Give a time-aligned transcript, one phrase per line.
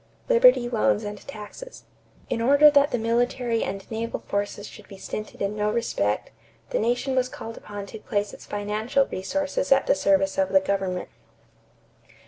[0.29, 1.83] =Liberty Loans and Taxes.=
[2.27, 6.31] In order that the military and naval forces should be stinted in no respect,
[6.71, 10.59] the nation was called upon to place its financial resources at the service of the
[10.59, 11.09] government.